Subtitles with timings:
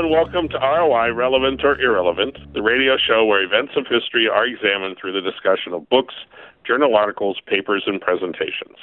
[0.00, 4.46] and welcome to ROI Relevant or Irrelevant, the radio show where events of history are
[4.46, 6.14] examined through the discussion of books,
[6.66, 8.80] journal articles, papers, and presentations.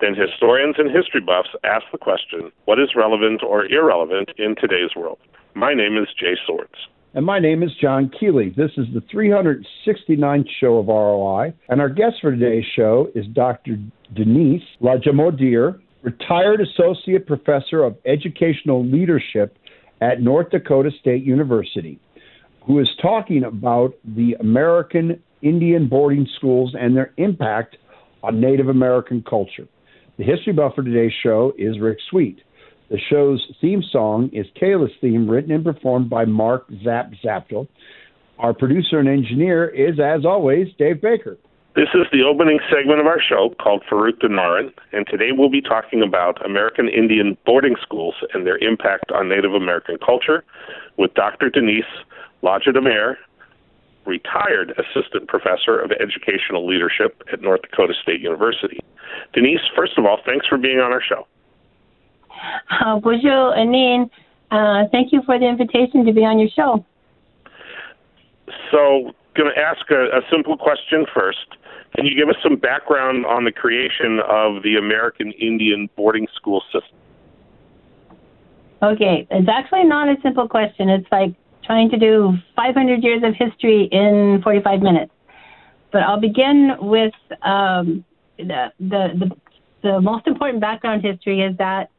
[0.00, 4.96] Then historians and history buffs ask the question what is relevant or irrelevant in today's
[4.96, 5.18] world?
[5.54, 6.74] My name is Jay Swords.
[7.14, 8.52] And my name is John Keeley.
[8.56, 11.54] This is the 369th show of ROI.
[11.68, 13.78] And our guest for today's show is Dr.
[14.12, 19.56] Denise Lajimodiere, retired associate professor of educational leadership
[20.00, 21.98] at North Dakota State University,
[22.66, 27.76] who is talking about the American Indian boarding schools and their impact
[28.22, 29.68] on Native American culture.
[30.18, 32.40] The history buff for today's show is Rick Sweet.
[32.90, 37.68] The show's theme song is Kayla's theme, written and performed by Mark Zap Zaptel.
[38.38, 41.36] Our producer and engineer is, as always, Dave Baker.
[41.78, 45.60] This is the opening segment of our show called Farouk Naran, and today we'll be
[45.60, 50.42] talking about American Indian boarding schools and their impact on Native American culture
[50.96, 51.50] with Dr.
[51.50, 51.84] Denise
[52.42, 53.14] Lajimodiere,
[54.06, 58.80] retired assistant professor of educational leadership at North Dakota State University.
[59.32, 61.28] Denise, first of all, thanks for being on our show.
[62.72, 64.10] Uh, bonjour, Anin.
[64.50, 66.84] Uh, thank you for the invitation to be on your show.
[68.72, 71.46] So, going to ask a, a simple question first.
[71.94, 76.62] Can you give us some background on the creation of the American Indian boarding school
[76.72, 76.98] system?
[78.82, 80.88] Okay, it's actually not a simple question.
[80.88, 85.12] It's like trying to do 500 years of history in 45 minutes.
[85.90, 88.04] But I'll begin with um,
[88.36, 89.30] the, the, the,
[89.82, 91.90] the most important background history is that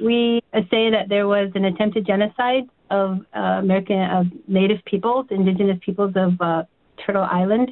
[0.00, 5.78] we say that there was an attempted genocide of uh, American of Native peoples, indigenous
[5.84, 6.64] peoples of uh,
[7.04, 7.70] Turtle Island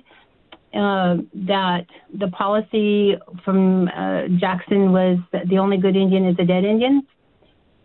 [0.75, 1.17] uh,
[1.47, 1.87] that
[2.19, 7.07] the policy from uh, Jackson was that the only good Indian is a dead Indian.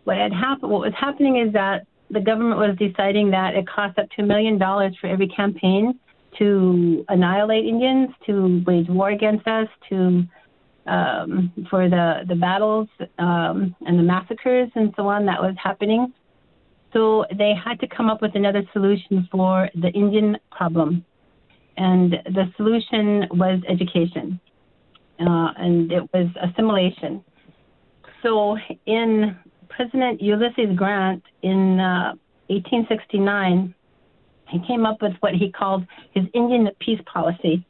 [0.04, 3.98] What had happened, what was happening is that the government was deciding that it cost
[3.98, 5.98] up to a million dollars for every campaign
[6.38, 10.24] to annihilate Indians, to wage war against us, to
[10.86, 16.12] um, for the the battles um, and the massacres and so on that was happening.
[16.94, 21.04] So they had to come up with another solution for the Indian problem
[21.76, 24.40] and the solution was education,
[25.20, 27.24] uh, and it was assimilation.
[28.22, 28.56] So,
[28.86, 29.36] in
[29.68, 32.14] President Ulysses Grant in uh,
[32.48, 33.74] 1869,
[34.48, 37.66] he came up with what he called his Indian peace policy.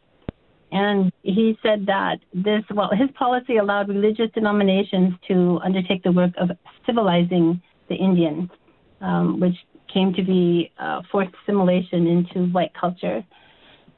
[0.73, 6.33] And he said that this, well, his policy allowed religious denominations to undertake the work
[6.37, 6.51] of
[6.85, 8.51] civilizing the Indian,
[9.01, 9.57] um, which
[9.93, 13.25] came to be uh, forced assimilation into white culture.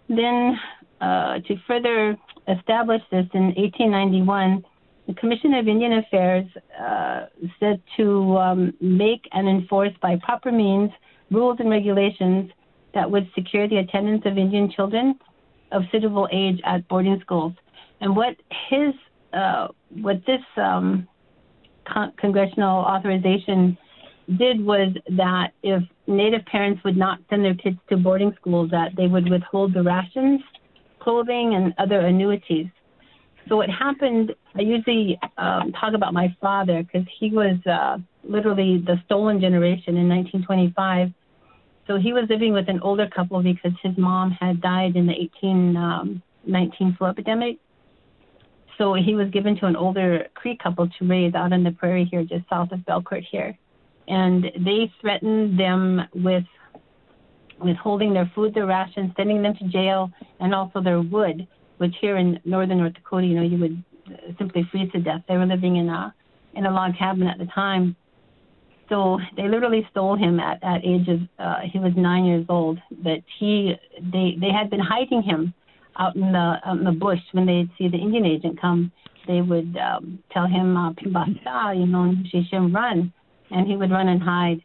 [0.08, 0.58] Then,
[1.00, 2.16] uh, to further
[2.48, 4.64] establish this in 1891,
[5.06, 6.46] the Commission of Indian Affairs
[6.80, 7.26] uh,
[7.60, 10.90] said to um, make and enforce by proper means
[11.30, 12.50] rules and regulations
[12.94, 15.18] that would secure the attendance of Indian children
[15.72, 17.52] of suitable age at boarding schools.
[18.00, 18.36] And what
[18.68, 18.94] his,
[19.32, 19.68] uh,
[20.00, 21.06] what this um,
[21.86, 23.76] con- congressional authorization
[24.38, 28.90] did was that if Native parents would not send their kids to boarding schools, that
[28.96, 30.40] they would withhold the rations,
[30.98, 32.66] clothing, and other annuities.
[33.48, 38.82] So what happened, I usually um, talk about my father because he was uh, literally
[38.84, 41.10] the stolen generation in 1925.
[41.86, 45.12] So he was living with an older couple because his mom had died in the
[45.12, 46.22] 1819
[46.80, 47.58] um, flu epidemic.
[48.76, 52.08] So he was given to an older Cree couple to raise out in the prairie
[52.10, 53.56] here, just south of Belcourt here
[54.08, 56.44] and they threatened them with
[57.62, 61.46] withholding their food, their rations, sending them to jail, and also their wood,
[61.78, 63.82] which here in northern North Dakota, you know, you would
[64.38, 65.22] simply freeze to death.
[65.28, 66.14] They were living in a
[66.54, 67.96] in a log cabin at the time.
[68.88, 72.78] So they literally stole him at at age of uh, he was nine years old.
[72.90, 75.54] But he they they had been hiding him
[75.98, 78.92] out in the out in the bush when they'd see the Indian agent come.
[79.26, 83.12] They would um, tell him, uh, "Pimbasa," you know, she should run
[83.50, 84.62] and he would run and hide.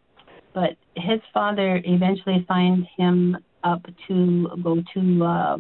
[0.54, 5.57] But his father eventually signed him up to go to uh,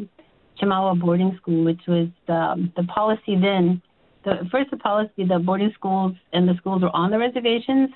[0.61, 3.81] Chemawa boarding school, which was um, the policy then.
[4.23, 7.89] The first the policy, the boarding schools and the schools were on the reservations,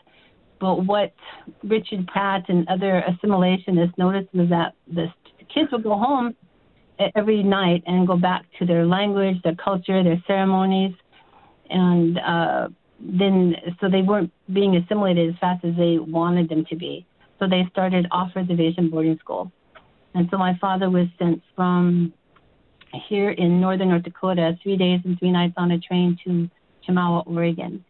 [0.59, 1.13] but what
[1.63, 5.07] Richard Pratt and other assimilationists noticed was that the
[5.53, 6.35] kids would go home
[7.15, 10.93] every night and go back to their language, their culture, their ceremonies,
[11.69, 12.67] and uh,
[12.99, 17.05] then so they weren't being assimilated as fast as they wanted them to be.
[17.39, 19.51] So they started off reservation boarding school.
[20.13, 22.13] And so my father was sent from
[23.09, 26.49] here in northern North Dakota, three days and three nights on a train to
[26.87, 27.83] Chemawa, Oregon.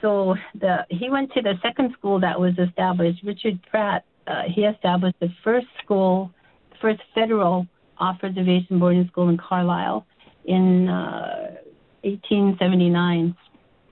[0.00, 3.22] so the he went to the second school that was established.
[3.24, 4.04] Richard Pratt.
[4.26, 6.30] Uh, he established the first school,
[6.82, 7.66] first federal
[7.96, 10.06] off-reservation boarding school in Carlisle
[10.44, 11.56] in uh,
[12.02, 13.34] 1879.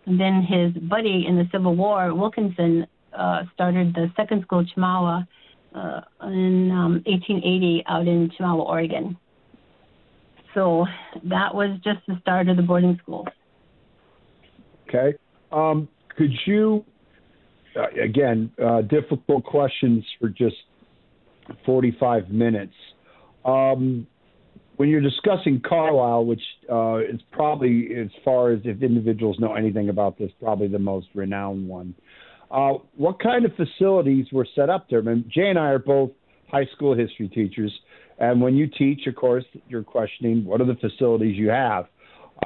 [0.07, 5.27] Then his buddy in the Civil War, Wilkinson, uh, started the second school, Chemawa,
[5.75, 9.17] uh, in um, 1880 out in Chemawa, Oregon.
[10.55, 10.87] So
[11.25, 13.27] that was just the start of the boarding school.
[14.89, 15.19] Okay.
[15.53, 16.85] Um, could you,
[17.77, 20.57] uh, again, uh, difficult questions for just
[21.65, 22.75] 45 minutes.
[23.45, 24.07] Um,
[24.77, 29.89] when you're discussing Carlisle, which uh, is probably, as far as if individuals know anything
[29.89, 31.95] about this, probably the most renowned one.
[32.51, 35.01] Uh, what kind of facilities were set up there?
[35.01, 36.11] I mean, Jay and I are both
[36.49, 37.73] high school history teachers,
[38.19, 41.87] and when you teach, of course, you're questioning what are the facilities you have.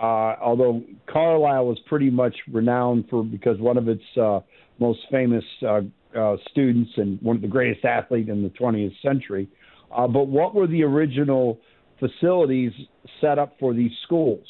[0.00, 4.38] Uh, although Carlisle was pretty much renowned for because one of its uh,
[4.78, 5.80] most famous uh,
[6.16, 9.48] uh students and one of the greatest athletes in the 20th century.
[9.90, 11.58] Uh, but what were the original
[12.00, 12.72] facilities
[13.20, 14.44] set up for these schools?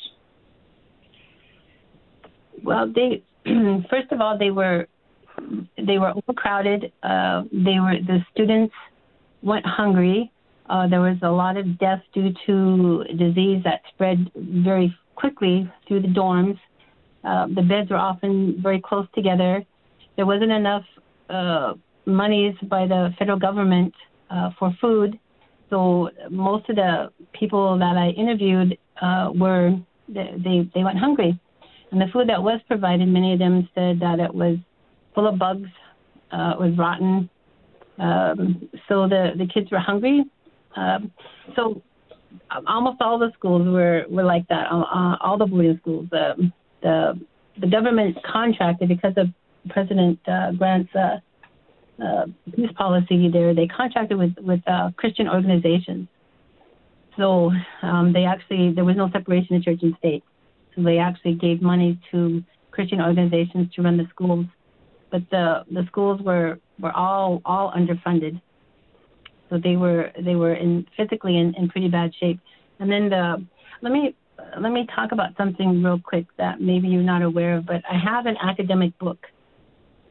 [2.63, 3.23] Well, they
[3.91, 4.87] first of all they were
[5.77, 6.93] they were overcrowded.
[7.03, 8.75] Uh, they were the students
[9.43, 10.31] went hungry.
[10.69, 16.01] Uh, there was a lot of deaths due to disease that spread very quickly through
[16.01, 16.59] the dorms.
[17.25, 19.65] Uh, the beds were often very close together.
[20.17, 20.85] There wasn't enough
[21.29, 21.75] uh,
[22.07, 23.95] monies by the federal government
[24.31, 25.19] uh, for food,
[25.71, 29.73] so most of the people that I interviewed uh, were
[30.09, 31.39] they they went hungry,
[31.91, 34.59] and the food that was provided, many of them said that it was
[35.15, 35.69] full of bugs,
[36.33, 37.31] uh, it was rotten.
[37.99, 40.25] Um, so the the kids were hungry.
[40.77, 41.13] Um,
[41.57, 41.83] so
[42.67, 44.67] almost all the schools were were like that.
[44.71, 46.09] Uh, all the boarding schools.
[46.11, 46.51] The
[46.83, 47.21] the
[47.61, 49.29] the government contracted because of
[49.69, 51.19] President uh, Grant's uh,
[52.03, 53.55] uh, peace policy there.
[53.55, 56.09] They contracted with with uh, Christian organizations.
[57.17, 57.51] So
[57.83, 60.25] um, they actually there was no separation of church and state.
[60.75, 64.47] So they actually gave money to Christian organizations to run the schools,
[65.11, 68.41] but the the schools were were all all underfunded.
[69.49, 72.41] So they were they were in physically in, in pretty bad shape.
[72.79, 73.45] And then the
[73.83, 74.15] let me
[74.59, 77.99] let me talk about something real quick that maybe you're not aware of, but I
[77.99, 79.19] have an academic book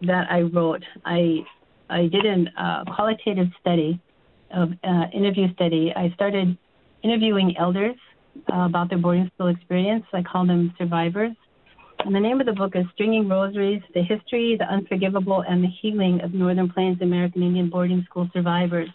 [0.02, 0.84] that I wrote.
[1.06, 1.46] I
[1.90, 4.00] I did a uh, qualitative study
[4.52, 5.94] of uh, interview study.
[5.96, 6.58] I started
[7.04, 7.96] interviewing elders
[8.52, 10.06] uh, about their boarding school experience.
[10.14, 11.32] I call them survivors.
[12.06, 15.68] And the name of the book is Stringing Rosaries The History, the Unforgivable, and the
[15.82, 18.90] Healing of Northern Plains American Indian Boarding School Survivors.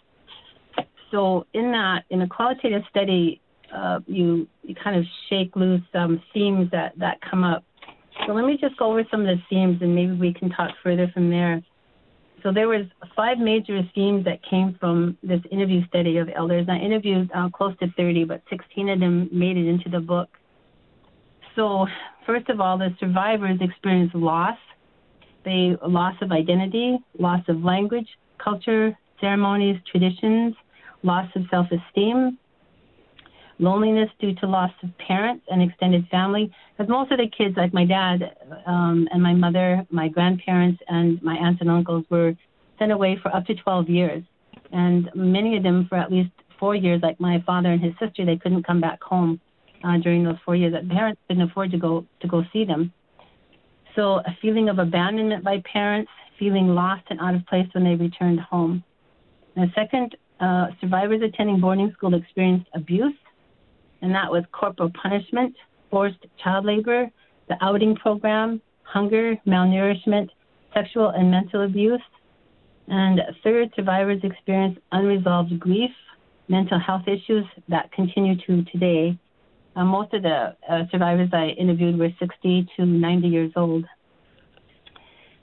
[1.10, 3.40] So, in that, in a qualitative study,
[3.74, 7.62] uh, you, you kind of shake loose some themes that, that come up.
[8.26, 10.70] So, let me just go over some of the themes and maybe we can talk
[10.82, 11.62] further from there.
[12.44, 12.84] So there was
[13.16, 16.66] five major themes that came from this interview study of elders.
[16.68, 20.28] I interviewed uh, close to 30, but 16 of them made it into the book.
[21.56, 21.86] So
[22.26, 24.58] first of all, the survivors experienced loss.
[25.46, 30.54] They loss of identity, loss of language, culture, ceremonies, traditions,
[31.02, 32.38] loss of self-esteem,
[33.58, 36.52] loneliness due to loss of parents and extended family.
[36.76, 38.36] Because most of the kids, like my dad
[38.66, 42.34] um, and my mother, my grandparents, and my aunts and uncles, were
[42.78, 44.22] sent away for up to 12 years.
[44.72, 48.24] And many of them for at least four years, like my father and his sister,
[48.24, 49.40] they couldn't come back home
[49.84, 50.72] uh, during those four years.
[50.72, 52.92] That parents couldn't afford to go to go see them.
[53.94, 57.94] So a feeling of abandonment by parents, feeling lost and out of place when they
[57.94, 58.82] returned home.
[59.54, 63.14] And the second, uh, survivors attending boarding school experienced abuse
[64.04, 65.56] and that was corporal punishment,
[65.90, 67.10] forced child labor,
[67.48, 70.28] the outing program, hunger, malnourishment,
[70.74, 72.02] sexual and mental abuse.
[72.86, 75.90] And third, survivors experience unresolved grief,
[76.48, 79.18] mental health issues that continue to today.
[79.74, 83.86] Uh, most of the uh, survivors I interviewed were 60 to 90 years old.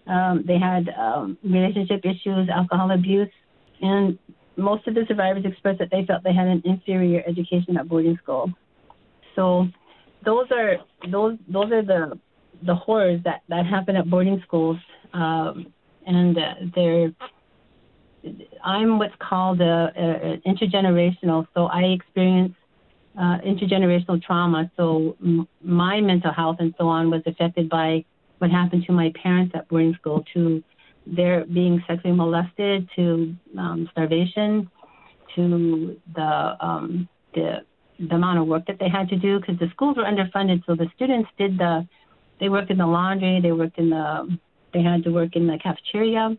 [0.05, 3.31] Um, they had um, relationship issues, alcohol abuse,
[3.81, 4.19] and
[4.58, 8.17] most of the survivors expressed that they felt they had an inferior education at boarding
[8.22, 8.51] school.
[9.36, 9.67] So
[10.25, 10.77] those are
[11.10, 12.20] those those are the
[12.65, 14.77] the horrors that that happen at boarding schools,
[15.13, 15.74] um,
[16.05, 17.12] and uh, they're.
[18.63, 22.53] I'm what's called a, a intergenerational, so I experience
[23.17, 24.72] uh, intergenerational trauma.
[24.77, 28.05] So m- my mental health and so on was affected by
[28.38, 30.63] what happened to my parents at boarding school, to
[31.05, 34.70] their being sexually molested, to um, starvation,
[35.36, 37.63] to the um, the
[38.10, 40.63] the amount of work that they had to do because the schools were underfunded.
[40.65, 41.88] So the students did the,
[42.39, 44.38] they worked in the laundry, they worked in the
[44.74, 46.38] They had to work in the cafeteria.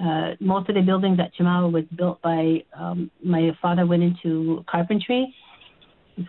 [0.00, 4.64] Uh, most of the buildings at Chemawa was built by um, my father went into
[4.68, 5.34] carpentry,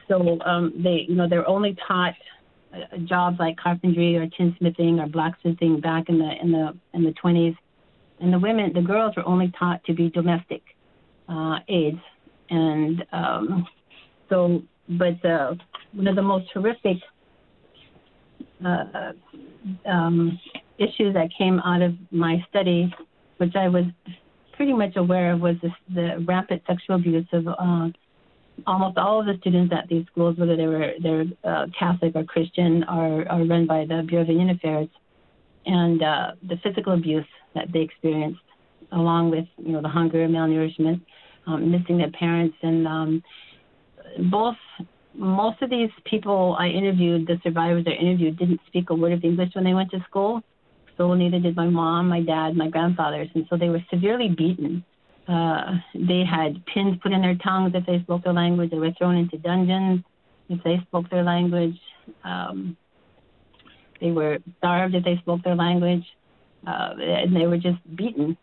[0.08, 2.14] so um, they you know they're only taught
[2.74, 7.14] uh, jobs like carpentry or tinsmithing or blacksmithing back in the in the in the
[7.24, 7.56] 20s,
[8.20, 10.62] and the women the girls were only taught to be domestic
[11.30, 12.02] uh, aides,
[12.50, 13.68] and um,
[14.30, 15.56] so but uh,
[15.94, 16.98] one of the most horrific
[18.66, 19.12] uh,
[19.86, 20.40] um,
[20.78, 22.94] issues that came out of my study,
[23.38, 23.86] which I was
[24.54, 27.90] pretty much aware of, was this, the rampant sexual abuse of uh,
[28.68, 32.24] almost all of the students at these schools, whether they were they're uh, Catholic or
[32.24, 34.90] Christian, are, are run by the Bureau of Indian Affairs,
[35.66, 38.42] and uh, the physical abuse that they experienced,
[38.92, 41.02] along with you know the hunger, malnourishment,
[41.48, 43.24] um, missing their parents, and um,
[44.32, 44.56] both
[45.16, 49.24] most of these people I interviewed, the survivors I interviewed, didn't speak a word of
[49.24, 50.42] English when they went to school.
[50.98, 54.84] So neither did my mom, my dad, my grandfathers, and so they were severely beaten.
[55.28, 58.72] Uh, they had pins put in their tongues if they spoke their language.
[58.72, 60.04] They were thrown into dungeons
[60.50, 61.80] if they spoke their language.
[62.24, 62.78] Um,
[64.02, 66.04] they were starved if they spoke their language,
[66.68, 68.38] uh, and they were just beaten.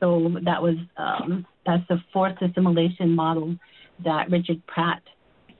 [0.00, 3.56] So that was um, that's the forced assimilation model
[4.04, 5.02] that Richard Pratt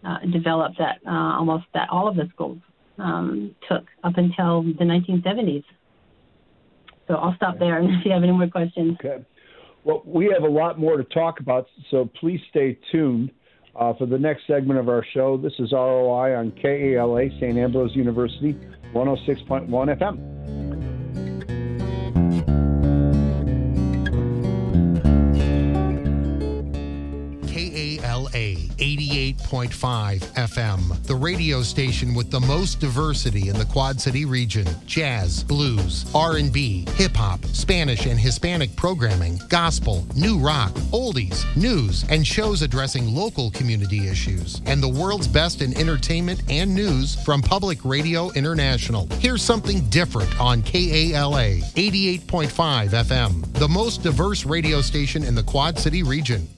[0.04, 2.58] uh, developed that uh, almost that all of the schools
[2.98, 5.64] um, took up until the 1970s.
[7.08, 8.96] So I'll stop there and if you have any more questions.
[9.00, 9.24] Okay.
[9.84, 13.30] Well, we have a lot more to talk about, so please stay tuned
[13.76, 15.36] uh, for the next segment of our show.
[15.36, 17.56] This is ROI on KALA, St.
[17.56, 18.54] Ambrose University,
[18.92, 20.65] 106.1 FM.
[29.36, 34.66] 88.5 FM, the radio station with the most diversity in the Quad City region.
[34.86, 42.26] Jazz, blues, R&B, hip hop, Spanish and Hispanic programming, gospel, new rock, oldies, news, and
[42.26, 47.84] shows addressing local community issues, and the world's best in entertainment and news from Public
[47.84, 49.08] Radio International.
[49.18, 55.78] Here's something different on KALA 88.5 FM, the most diverse radio station in the Quad
[55.78, 56.48] City region.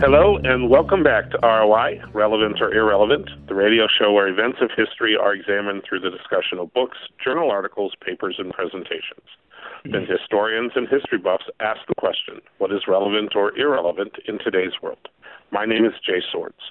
[0.00, 4.70] Hello, and welcome back to ROI, Relevant or Irrelevant, the radio show where events of
[4.76, 9.26] history are examined through the discussion of books, journal articles, papers, and presentations.
[9.82, 9.90] Hmm.
[9.90, 14.70] Then historians and history buffs ask the question what is relevant or irrelevant in today's
[14.80, 15.08] world?
[15.50, 16.62] My name is Jay Swords.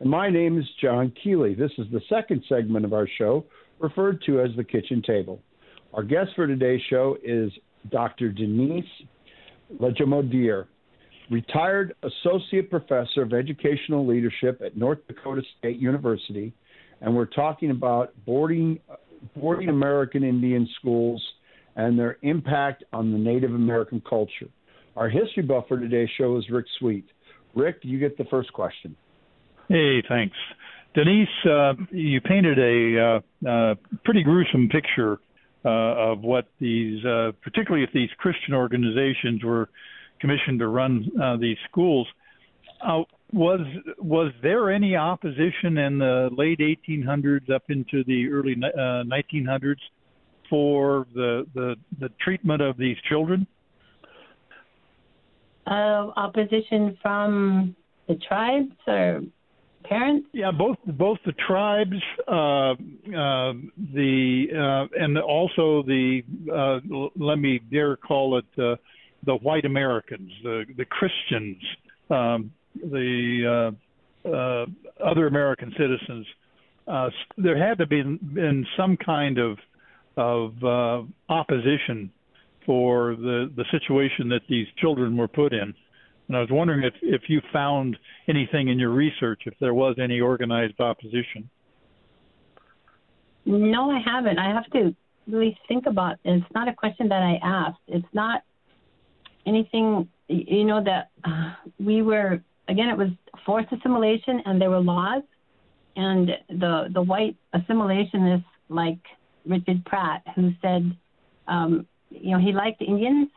[0.00, 1.54] And my name is John Keeley.
[1.54, 3.44] This is the second segment of our show,
[3.78, 5.40] referred to as the kitchen table.
[5.94, 7.52] Our guest for today's show is
[7.88, 8.30] Dr.
[8.30, 8.84] Denise
[9.80, 10.66] Lajimodiere
[11.30, 16.52] retired associate professor of educational leadership at North Dakota State University,
[17.00, 18.78] and we're talking about boarding
[19.36, 21.22] boarding American Indian schools
[21.76, 24.48] and their impact on the Native American culture.
[24.96, 27.06] Our history buff for today's show is Rick Sweet.
[27.54, 28.96] Rick, you get the first question.
[29.68, 30.36] Hey, thanks.
[30.94, 35.18] Denise, uh, you painted a uh, uh, pretty gruesome picture
[35.64, 35.68] uh,
[36.12, 39.68] of what these, uh, particularly if these Christian organizations were
[40.20, 42.06] commissioned to run uh, these schools.
[42.80, 43.60] Uh, was
[43.98, 49.76] was there any opposition in the late 1800s up into the early uh, 1900s
[50.48, 53.46] for the, the the treatment of these children?
[55.66, 59.20] Uh, opposition from the tribes or
[59.84, 60.28] parents?
[60.32, 63.52] Yeah, both both the tribes, uh, uh,
[63.94, 66.78] the uh, and also the uh,
[67.16, 68.76] let me dare call it uh,
[69.28, 71.62] the white Americans, the the Christians,
[72.08, 73.72] um, the
[74.26, 74.66] uh, uh,
[75.04, 76.26] other American citizens.
[76.86, 79.58] Uh, there had to be been some kind of
[80.16, 82.10] of uh, opposition
[82.64, 85.74] for the the situation that these children were put in.
[86.28, 89.96] And I was wondering if if you found anything in your research, if there was
[90.02, 91.50] any organized opposition.
[93.44, 94.38] No, I haven't.
[94.38, 96.12] I have to really think about.
[96.14, 96.20] It.
[96.24, 97.84] It's not a question that I asked.
[97.88, 98.42] It's not
[99.48, 103.08] anything, you know, that uh, we were, again, it was
[103.46, 105.22] forced assimilation and there were laws.
[105.96, 108.98] And the, the white assimilationists like
[109.44, 110.96] Richard Pratt, who said,
[111.48, 113.28] um, you know, he liked Indians,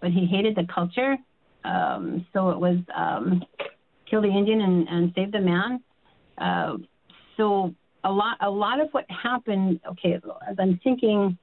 [0.00, 1.16] but he hated the culture.
[1.64, 3.42] Um, so it was um,
[4.08, 5.82] kill the Indian and, and save the man.
[6.38, 6.76] Uh,
[7.36, 9.80] so a lot, a lot of what happened.
[9.90, 11.36] Okay, as I'm thinking,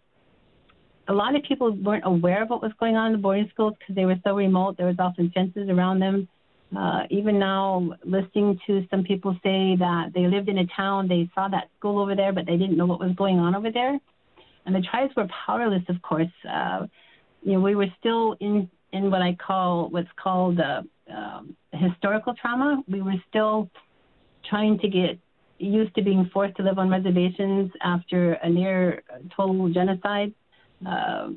[1.08, 3.74] a lot of people weren't aware of what was going on in the boarding schools
[3.80, 4.78] because they were so remote.
[4.78, 6.28] There was often fences around them.
[6.76, 11.30] Uh, even now, listening to some people say that they lived in a town, they
[11.36, 14.00] saw that school over there, but they didn't know what was going on over there.
[14.66, 16.32] And the tribes were powerless, of course.
[16.50, 16.88] Uh,
[17.44, 22.34] you know, we were still in in what I call what's called uh, um, historical
[22.40, 22.82] trauma.
[22.88, 23.70] We were still
[24.50, 25.20] trying to get
[25.58, 29.04] used to being forced to live on reservations after a near
[29.36, 30.34] total genocide,
[30.86, 31.30] uh,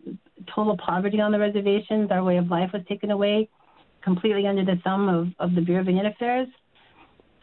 [0.55, 2.11] total poverty on the reservations.
[2.11, 3.49] Our way of life was taken away
[4.03, 6.49] completely under the thumb of, of the Bureau of Indian Affairs.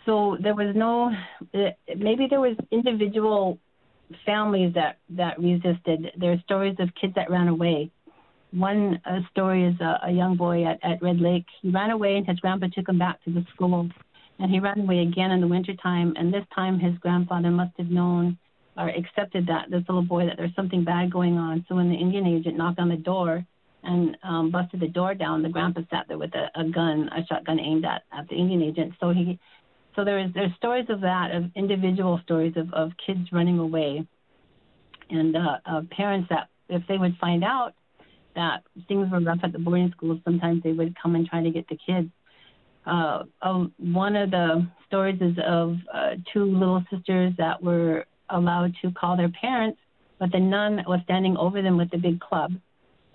[0.05, 1.11] So there was no,
[1.97, 3.57] maybe there was individual
[4.25, 6.11] families that, that resisted.
[6.17, 7.91] There are stories of kids that ran away.
[8.51, 11.45] One uh, story is a, a young boy at, at Red Lake.
[11.61, 13.89] He ran away and his grandpa took him back to the school.
[14.39, 16.13] And he ran away again in the wintertime.
[16.17, 18.37] And this time his grandfather must have known
[18.77, 21.65] or accepted that this little boy that there's something bad going on.
[21.69, 23.45] So when the Indian agent knocked on the door,
[23.83, 25.41] and um, busted the door down.
[25.41, 28.61] The grandpa sat there with a, a gun, a shotgun aimed at, at the Indian
[28.61, 28.93] agent.
[28.99, 29.39] So he,
[29.95, 34.07] so there's there's stories of that, of individual stories of, of kids running away,
[35.09, 37.73] and uh, of parents that if they would find out
[38.35, 41.51] that things were rough at the boarding schools, sometimes they would come and try to
[41.51, 42.09] get the kids.
[42.85, 48.73] Uh, uh, one of the stories is of uh, two little sisters that were allowed
[48.81, 49.79] to call their parents,
[50.19, 52.51] but the nun was standing over them with the big club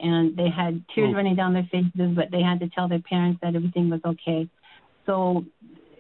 [0.01, 1.17] and they had tears oh.
[1.17, 4.49] running down their faces, but they had to tell their parents that everything was okay.
[5.07, 5.45] So,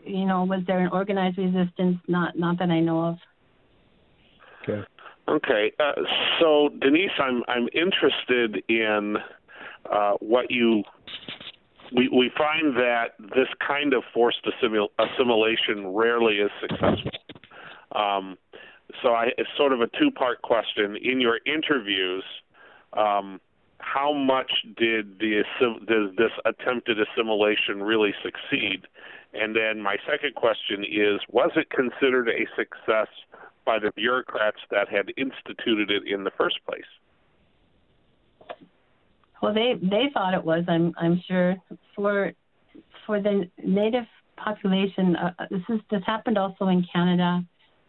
[0.04, 1.98] you know, was there an organized resistance?
[2.06, 3.16] Not, not that I know of.
[4.62, 4.84] Okay.
[5.28, 5.72] Okay.
[5.78, 5.92] Uh,
[6.40, 9.16] so, Denise, I'm I'm interested in
[9.90, 10.82] uh, what you.
[11.94, 17.10] We we find that this kind of forced assimil- assimilation rarely is successful.
[17.94, 18.38] Um,
[19.02, 20.96] so, I, it's sort of a two-part question.
[20.96, 22.24] In your interviews,
[22.94, 23.40] um,
[23.78, 25.44] how much did the
[25.86, 28.86] does this attempted assimilation really succeed?
[29.34, 33.08] And then my second question is, was it considered a success
[33.64, 36.80] by the bureaucrats that had instituted it in the first place?
[39.42, 40.64] Well, they they thought it was.
[40.66, 41.56] I'm I'm sure
[41.94, 42.32] for
[43.06, 45.16] for the native population.
[45.16, 47.44] Uh, uh this is this happened also in Canada,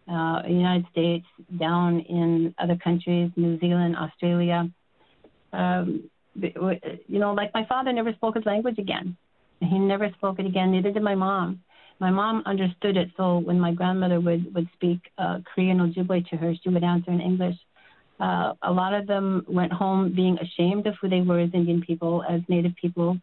[0.09, 1.25] uh, United States,
[1.59, 4.69] down in other countries, New Zealand, Australia
[5.53, 9.17] um, you know, like my father never spoke his language again.
[9.59, 10.71] He never spoke it again.
[10.71, 11.61] Neither did my mom.
[11.99, 16.37] My mom understood it, so when my grandmother would would speak uh, Korean Ojibwe to
[16.37, 17.57] her, she would answer in English.
[18.19, 21.81] Uh, a lot of them went home being ashamed of who they were as Indian
[21.81, 23.17] people, as Native people.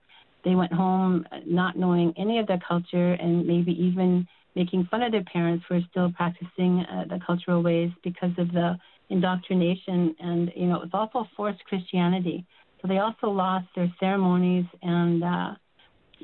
[0.44, 5.12] They went home not knowing any of their culture and maybe even making fun of
[5.12, 8.76] their parents for still practicing uh, the cultural ways because of the
[9.10, 12.44] indoctrination, and you know it was also forced Christianity.
[12.82, 15.54] So they also lost their ceremonies and uh,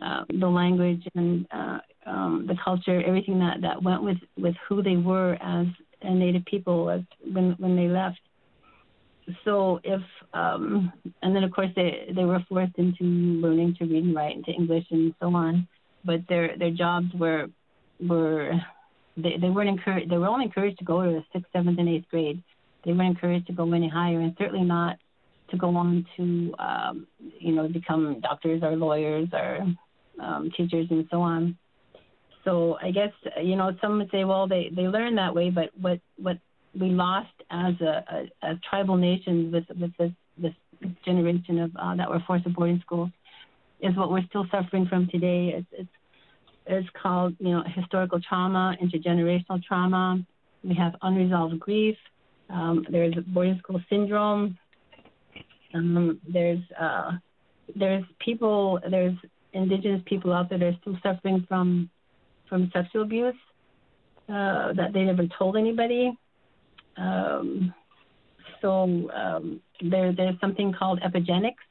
[0.00, 4.82] uh, the language and uh, um, the culture, everything that, that went with, with who
[4.82, 5.66] they were as
[6.02, 8.18] a Native people as when when they left.
[9.44, 10.00] So if
[10.34, 10.92] um,
[11.22, 14.50] and then of course they they were forced into learning to read and write into
[14.50, 15.68] English and so on,
[16.04, 17.46] but their their jobs were
[18.08, 18.52] were
[19.16, 21.88] they, they weren't encouraged they were only encouraged to go to the sixth, seventh, and
[21.88, 22.42] eighth grade
[22.84, 24.98] they weren't encouraged to go any higher, and certainly not
[25.50, 27.06] to go on to, um,
[27.38, 29.58] you know, become doctors or lawyers or
[30.20, 31.56] um, teachers and so on.
[32.44, 35.70] So I guess you know some would say, well, they they learn that way, but
[35.80, 36.38] what what
[36.78, 38.04] we lost as a,
[38.42, 40.54] a, a tribal nation with with this this
[41.04, 43.10] generation of uh, that were forced to boarding schools
[43.80, 45.54] is what we're still suffering from today.
[45.56, 45.88] It's, it's
[46.66, 50.24] it's called you know historical trauma, intergenerational trauma.
[50.62, 51.96] We have unresolved grief.
[52.48, 54.58] Um, there's boarding school syndrome.
[55.74, 57.12] Um, there's uh,
[57.74, 59.16] there's people there's
[59.52, 61.90] indigenous people out there that are still suffering from
[62.48, 63.34] from sexual abuse
[64.28, 66.16] uh, that they never told anybody.
[66.96, 67.74] Um,
[68.60, 71.64] so um, there there's something called epigenetics,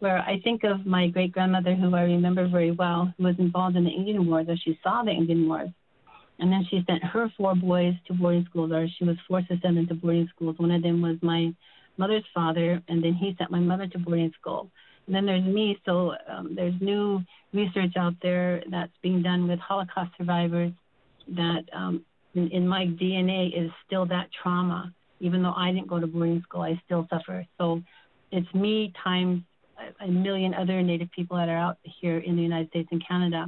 [0.00, 3.76] where I think of my great grandmother, who I remember very well, who was involved
[3.76, 5.70] in the Indian Wars, or she saw the Indian Wars.
[6.38, 9.58] And then she sent her four boys to boarding schools, or she was forced to
[9.62, 10.56] send them to boarding schools.
[10.58, 11.54] One of them was my
[11.98, 14.70] mother's father, and then he sent my mother to boarding school.
[15.06, 15.78] And then there's me.
[15.84, 17.20] So um, there's new
[17.52, 20.72] research out there that's being done with Holocaust survivors
[21.28, 24.94] that um, in, in my DNA is still that trauma.
[25.20, 27.46] Even though I didn't go to boarding school, I still suffer.
[27.58, 27.82] So
[28.32, 29.42] it's me times
[30.00, 33.46] a million other Native people that are out here in the United States and Canada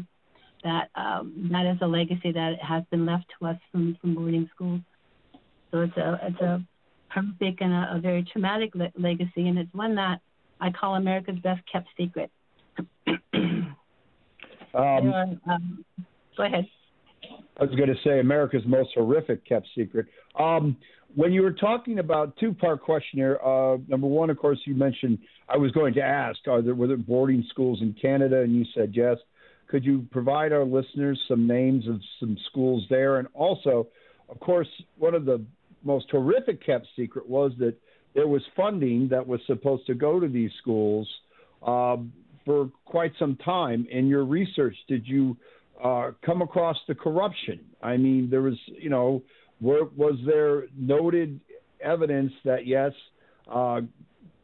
[0.64, 4.48] that um, that is a legacy that has been left to us from, from boarding
[4.54, 4.80] schools.
[5.70, 6.62] So it's a it's a
[7.10, 10.20] horrific and a, a very traumatic le- legacy, and it's one that
[10.60, 12.30] I call America's best kept secret.
[14.74, 15.84] Um, um,
[16.36, 16.66] go ahead.
[17.58, 20.06] I was going to say America's most horrific kept secret.
[20.38, 20.76] Um,
[21.14, 25.18] when you were talking about two-part question here, uh, number one, of course, you mentioned
[25.48, 28.64] I was going to ask, are there were there boarding schools in Canada, and you
[28.74, 29.18] said yes.
[29.68, 33.88] Could you provide our listeners some names of some schools there, and also,
[34.28, 35.44] of course, one of the
[35.84, 37.74] most horrific kept secret was that
[38.14, 41.08] there was funding that was supposed to go to these schools
[41.66, 42.12] um,
[42.44, 43.86] for quite some time.
[43.90, 45.36] In your research, did you
[45.82, 47.60] uh, come across the corruption?
[47.82, 49.22] I mean, there was, you know,
[49.60, 51.40] were, was there noted
[51.80, 52.92] evidence that yes,
[53.52, 53.80] uh,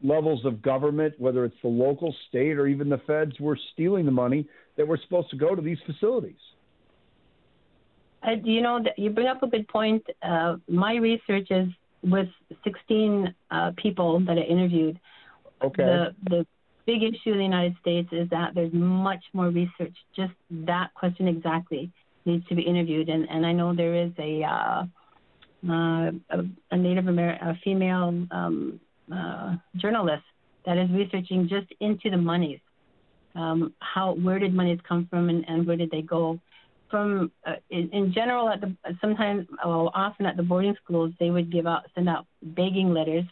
[0.03, 4.11] levels of government, whether it's the local, state, or even the feds, were stealing the
[4.11, 4.47] money
[4.77, 6.35] that were supposed to go to these facilities?
[8.21, 10.05] Uh, you know, you bring up a good point.
[10.21, 11.69] Uh, my research is
[12.03, 12.27] with
[12.63, 14.99] 16 uh, people that I interviewed.
[15.61, 15.83] Okay.
[15.83, 16.47] The, the
[16.89, 19.95] big issue in the United States is that there's much more research.
[20.15, 21.91] Just that question exactly
[22.25, 23.09] needs to be interviewed.
[23.09, 24.83] And, and I know there is a, uh,
[25.71, 26.11] uh,
[26.71, 28.79] a, Native American, a female um,
[29.13, 30.23] uh, journalist
[30.65, 32.59] that is researching just into the monies.
[33.35, 36.39] Um, how, where did monies come from and, and where did they go?
[36.89, 41.29] From uh, in, in general, at the sometimes, well, often at the boarding schools, they
[41.29, 43.25] would give out, send out begging letters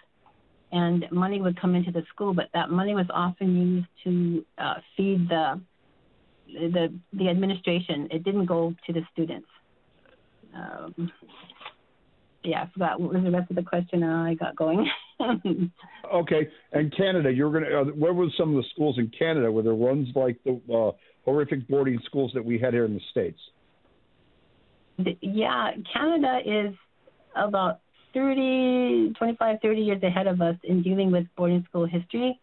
[0.71, 4.75] and money would come into the school, but that money was often used to uh,
[4.95, 5.61] feed the
[6.47, 8.07] the the administration.
[8.11, 9.47] It didn't go to the students.
[10.55, 11.11] Um,
[12.43, 14.03] yeah, I forgot what was the rest of the question.
[14.03, 14.89] Uh, I got going.
[16.13, 17.81] okay, and Canada, you're gonna.
[17.81, 19.51] Uh, where were some of the schools in Canada?
[19.51, 20.91] Were there ones like the uh,
[21.25, 23.39] horrific boarding schools that we had here in the states?
[25.21, 26.73] Yeah, Canada is
[27.35, 27.81] about
[28.13, 32.39] 30, 25, 30 years ahead of us in dealing with boarding school history.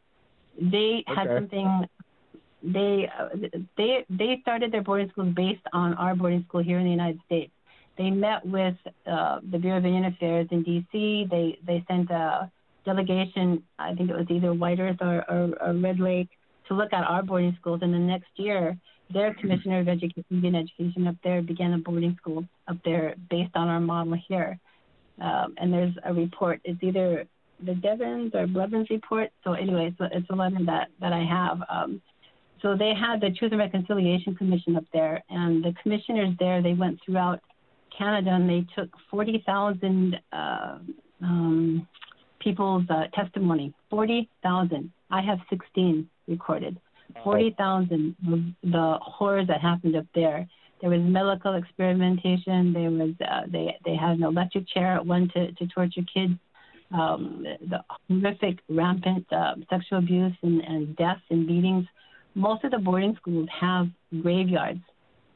[0.60, 1.14] They okay.
[1.14, 1.86] had something.
[2.62, 3.28] They uh,
[3.76, 7.20] they they started their boarding schools based on our boarding school here in the United
[7.26, 7.52] States.
[7.98, 11.26] They met with uh, the Bureau of Indian Affairs in D.C.
[11.30, 12.50] They they sent a
[12.84, 13.62] delegation.
[13.78, 16.28] I think it was either White Earth or, or, or Red Lake
[16.68, 17.80] to look at our boarding schools.
[17.82, 18.76] And the next year,
[19.12, 23.54] their commissioner of education, Indian education up there began a boarding school up there based
[23.54, 24.58] on our model here
[25.20, 26.60] um, and there's a report.
[26.64, 27.26] It's either
[27.64, 29.30] the Devens or Blevins report.
[29.44, 31.58] So anyway, so it's a letter that that I have.
[31.68, 32.02] Um,
[32.62, 36.72] so they had the Truth and Reconciliation Commission up there, and the commissioners there they
[36.72, 37.40] went throughout
[37.96, 40.78] Canada and they took 40,000 uh,
[41.22, 41.86] um,
[42.40, 43.72] people's uh, testimony.
[43.90, 44.90] 40,000.
[45.10, 46.78] I have 16 recorded.
[47.22, 50.46] 40,000 of the horrors that happened up there.
[50.84, 52.74] There was medical experimentation.
[52.74, 56.34] There was uh, they they had an electric chair at one to to torture kids.
[56.92, 61.86] Um, the horrific, rampant uh, sexual abuse and, and deaths and beatings.
[62.34, 63.86] Most of the boarding schools have
[64.20, 64.80] graveyards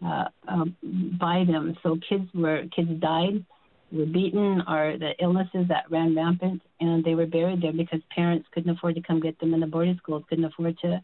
[0.04, 0.76] uh, um,
[1.18, 3.42] by them, so kids were kids died,
[3.90, 8.46] were beaten, or the illnesses that ran rampant, and they were buried there because parents
[8.52, 11.02] couldn't afford to come get them, and the boarding schools couldn't afford to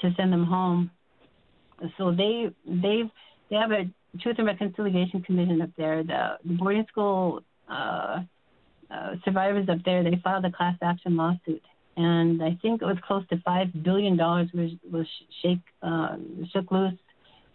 [0.00, 0.90] to send them home.
[1.96, 3.10] So they they've
[3.50, 3.88] they have a
[4.20, 6.02] Truth and Reconciliation Commission up there.
[6.02, 8.20] The, the boarding school uh,
[8.90, 11.62] uh, survivors up there, they filed a class action lawsuit,
[11.96, 15.06] and I think it was close to five billion dollars was was
[15.42, 16.16] shake uh,
[16.52, 16.98] shook loose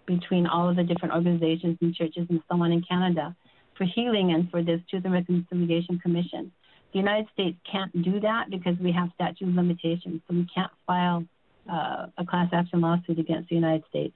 [0.06, 3.36] between all of the different organizations and churches and so on in Canada
[3.78, 6.52] for healing and for this Truth and Reconciliation Commission.
[6.94, 10.72] The United States can't do that because we have statute of limitations, so we can't
[10.86, 11.24] file
[11.72, 14.16] uh, a class action lawsuit against the United States.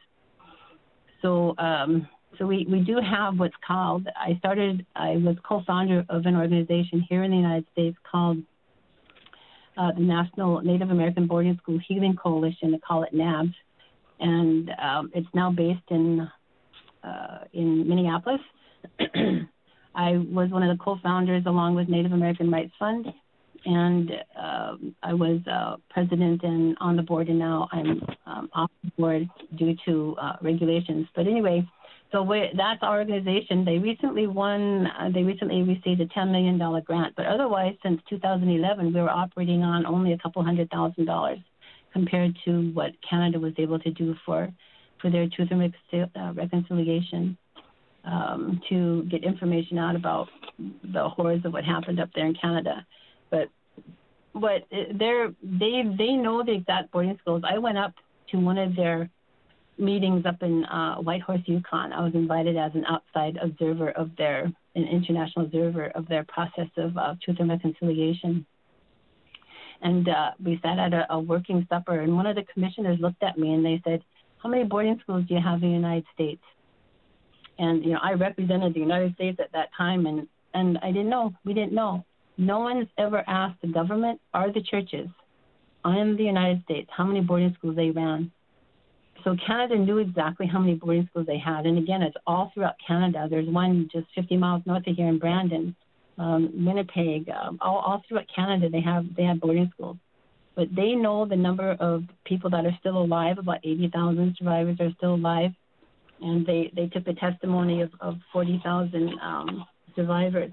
[1.25, 2.07] So, um,
[2.37, 6.35] so we, we do have what's called, I started, I was co founder of an
[6.35, 8.37] organization here in the United States called
[9.75, 12.71] uh, the National Native American Boarding School Healing Coalition.
[12.71, 13.55] They call it NABS.
[14.19, 16.29] And um, it's now based in,
[17.03, 18.41] uh, in Minneapolis.
[19.95, 23.07] I was one of the co founders along with Native American Rights Fund
[23.65, 28.71] and uh, I was uh, president and on the board, and now I'm um, off
[28.83, 31.07] the board due to uh, regulations.
[31.15, 31.67] But anyway,
[32.11, 32.25] so
[32.55, 33.65] that's our organization.
[33.65, 34.87] They recently won.
[34.87, 39.63] Uh, they recently received a $10 million grant, but otherwise, since 2011, we were operating
[39.63, 41.39] on only a couple hundred thousand dollars
[41.91, 44.49] compared to what Canada was able to do for
[45.01, 47.37] for their truth and uh, reconciliation.
[48.05, 50.27] Um, to get information out about
[50.93, 52.85] the horrors of what happened up there in Canada
[54.35, 54.63] but
[54.99, 57.43] they're they they know the exact boarding schools.
[57.49, 57.93] I went up
[58.31, 59.09] to one of their
[59.77, 61.91] meetings up in uh, Whitehorse, Yukon.
[61.93, 66.67] I was invited as an outside observer of their an international observer of their process
[66.77, 68.45] of uh, truth and reconciliation.
[69.81, 73.23] And uh, we sat at a, a working supper, and one of the commissioners looked
[73.23, 74.01] at me and they said,
[74.45, 76.43] how many boarding schools do you have in the United States?
[77.57, 81.09] And you know, I represented the United States at that time, and and I didn't
[81.09, 81.33] know.
[81.45, 82.05] We didn't know.
[82.37, 85.07] No one has ever asked the government or the churches
[85.85, 88.31] in the United States how many boarding schools they ran.
[89.23, 92.75] So Canada knew exactly how many boarding schools they had, and again, it's all throughout
[92.85, 93.27] Canada.
[93.29, 95.75] There's one just 50 miles north of here in Brandon,
[96.17, 98.69] um, Winnipeg, um, all, all throughout Canada.
[98.69, 99.97] They have they have boarding schools,
[100.55, 103.37] but they know the number of people that are still alive.
[103.39, 105.51] About 80,000 survivors are still alive,
[106.21, 110.51] and they they took the testimony of, of 40,000 um, survivors.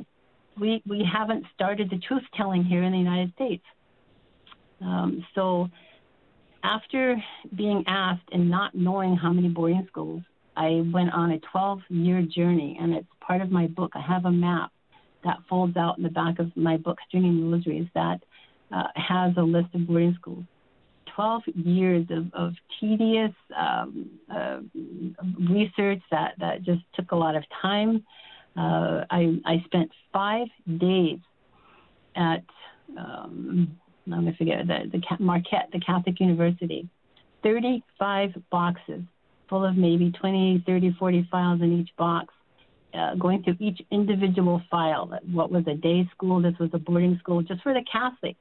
[0.58, 3.64] We we haven't started the truth telling here in the United States.
[4.80, 5.68] Um, so
[6.64, 7.16] after
[7.56, 10.22] being asked and not knowing how many boarding schools,
[10.56, 13.92] I went on a 12 year journey, and it's part of my book.
[13.94, 14.70] I have a map
[15.24, 18.20] that folds out in the back of my book, Stringing Rosaries, that
[18.74, 20.44] uh, has a list of boarding schools.
[21.14, 24.60] 12 years of, of tedious um, uh,
[25.48, 28.02] research that, that just took a lot of time.
[28.56, 31.18] Uh, I, I spent five days
[32.14, 32.44] at
[32.98, 36.88] um, I'm going to forget the, the Marquette, the Catholic University,
[37.42, 39.02] 35 boxes
[39.48, 42.32] full of maybe 20, 30, 40 files in each box,
[42.94, 45.10] uh, going through each individual file.
[45.30, 46.40] What was a day school?
[46.40, 48.36] This was a boarding school, just for the Catholic.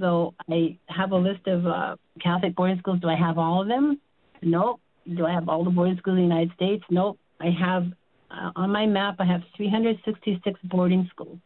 [0.00, 3.00] So I have a list of uh, Catholic boarding schools.
[3.00, 4.00] Do I have all of them?
[4.40, 4.80] Nope.
[5.16, 6.82] Do I have all the boarding schools in the United States?
[6.90, 7.18] Nope.
[7.40, 7.84] I have
[8.56, 9.16] on my map.
[9.18, 11.38] I have 366 boarding schools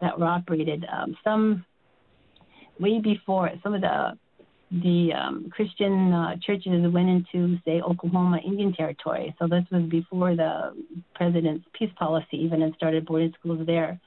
[0.00, 0.84] that were operated.
[0.90, 1.64] Um, some
[2.78, 4.18] way before some of the
[4.70, 9.34] the um, Christian uh, churches went into, say, Oklahoma Indian Territory.
[9.38, 10.74] So this was before the
[11.14, 13.98] president's peace policy even and started boarding schools there.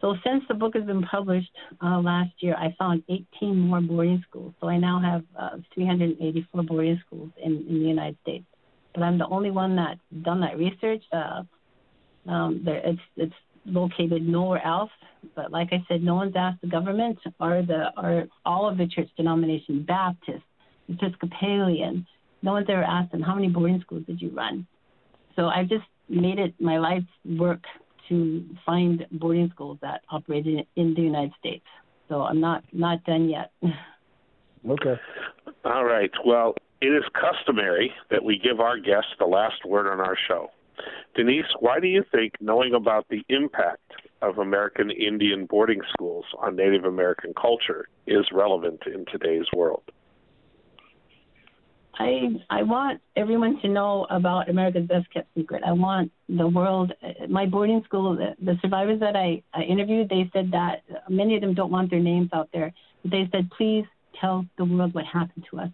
[0.00, 1.50] So since the book has been published
[1.82, 4.54] uh, last year, I found 18 more boarding schools.
[4.60, 8.44] So I now have uh, 384 boarding schools in, in the United States.
[8.96, 11.02] But I'm the only one that's done that research.
[11.12, 11.42] Uh,
[12.26, 13.34] um, there, it's it's
[13.66, 14.90] located nowhere else.
[15.34, 18.86] But like I said, no one's asked the government or the or all of the
[18.86, 20.42] church denominations, Baptist,
[20.88, 22.06] Episcopalian.
[22.42, 24.66] No one's ever asked them how many boarding schools did you run.
[25.36, 27.04] So I've just made it my life's
[27.38, 27.64] work
[28.08, 31.66] to find boarding schools that operated in the United States.
[32.08, 33.52] So I'm not not done yet.
[34.68, 35.00] Okay.
[35.64, 36.10] All right.
[36.24, 40.48] Well, it is customary that we give our guests the last word on our show.
[41.14, 43.80] Denise, why do you think knowing about the impact
[44.20, 49.82] of American Indian boarding schools on Native American culture is relevant in today's world?
[51.98, 55.62] I I want everyone to know about America's best kept secret.
[55.66, 56.92] I want the world.
[57.28, 61.40] My boarding school, the, the survivors that I, I interviewed, they said that many of
[61.40, 62.74] them don't want their names out there.
[63.04, 63.86] They said, please
[64.20, 65.70] tell the world what happened to us.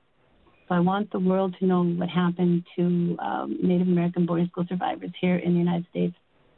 [0.73, 4.65] So I want the world to know what happened to um, Native American boarding school
[4.67, 6.15] survivors here in the United States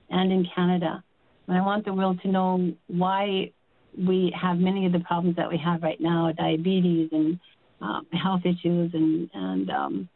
[0.09, 1.03] and in Canada.
[1.49, 3.51] And I want the world to know why
[3.99, 7.41] we have many of the problems that we have right now diabetes and
[7.83, 10.09] uh, health issues and, and um,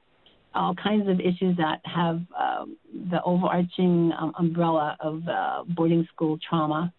[0.55, 2.77] all kinds of issues that have um,
[3.11, 6.93] the overarching um, umbrella of uh, boarding school trauma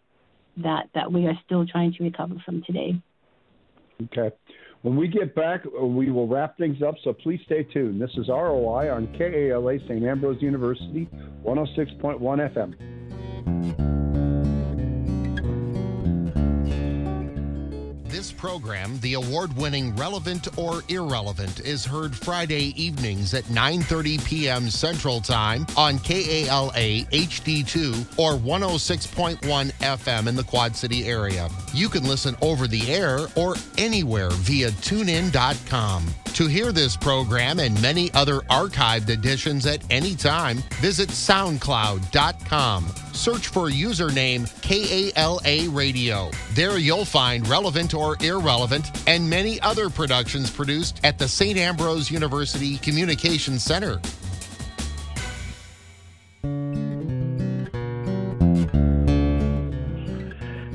[0.58, 3.02] that, that we are still trying to recover from today.
[4.04, 4.36] Okay.
[4.82, 8.02] When we get back, uh, we will wrap things up, so please stay tuned.
[8.02, 10.04] This is ROI on KALA St.
[10.06, 11.10] Ambrose University,
[11.44, 13.99] 106.1 FM.
[18.40, 24.70] Program, the award-winning Relevant or Irrelevant, is heard Friday evenings at 9:30 p.m.
[24.70, 31.50] Central Time on KALA HD2 or 106.1 FM in the Quad City area.
[31.74, 36.08] You can listen over the air or anywhere via tunein.com.
[36.36, 42.88] To hear this program and many other archived editions at any time, visit soundcloud.com.
[43.12, 46.32] Search for username KALA Radio.
[46.54, 48.29] There you'll find relevant or irrelevant
[49.08, 51.58] and many other productions produced at the St.
[51.58, 54.00] Ambrose University Communications Center.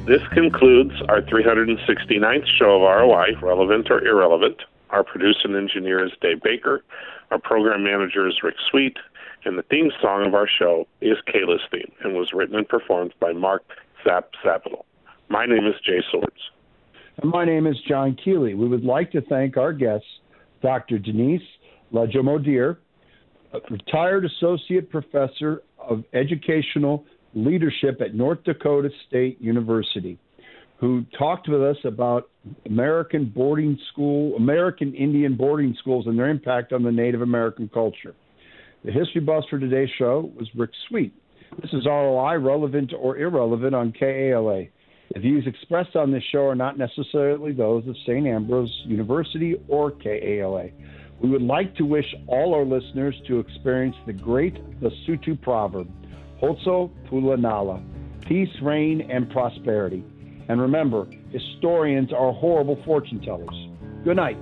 [0.07, 4.63] This concludes our 369th show of ROI, Relevant or Irrelevant.
[4.91, 6.85] Our producer and engineer is Dave Baker.
[7.31, 8.99] Our program manager is Rick Sweet.
[9.47, 13.15] And the theme song of our show is Kayla's theme and was written and performed
[13.21, 13.65] by Mark
[14.05, 14.85] Zapp Zapital.
[15.29, 16.51] My name is Jay Swords.
[17.23, 18.55] And my name is John Keeley.
[18.55, 20.07] We would like to thank our guests,
[20.63, 20.99] Dr.
[20.99, 21.43] Denise
[21.93, 22.77] Lajimodiere,
[23.71, 30.19] retired associate professor of educational leadership at North Dakota State University,
[30.79, 32.31] who talked with us about
[32.67, 38.15] American boarding school, American Indian boarding schools, and their impact on the Native American culture.
[38.85, 41.15] The history buff for today's show was Rick Sweet.
[41.63, 44.65] This is ROI, relevant or irrelevant on KALA.
[45.13, 48.27] The views expressed on this show are not necessarily those of St.
[48.27, 50.69] Ambrose University or KALA.
[51.21, 55.89] We would like to wish all our listeners to experience the great Basotho proverb,
[56.41, 57.83] Khotso Pula Nala,
[58.23, 60.05] peace, rain, and prosperity.
[60.49, 63.69] And remember, historians are horrible fortune tellers.
[64.05, 64.37] Good night.